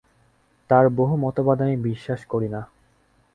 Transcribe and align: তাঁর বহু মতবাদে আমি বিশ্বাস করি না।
তাঁর 0.69 0.85
বহু 0.89 1.13
মতবাদে 1.17 1.63
আমি 1.63 1.77
বিশ্বাস 1.87 2.21
করি 2.25 2.47
না। 2.49 2.61